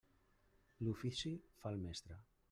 L'ofici 0.87 1.33
fa 1.61 1.75
el 1.75 1.79
mestre. 1.83 2.19